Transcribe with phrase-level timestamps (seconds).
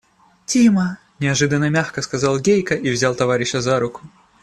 [0.47, 4.01] –Тима!– неожиданно мягко сказал Гейка и взял товарища за руку.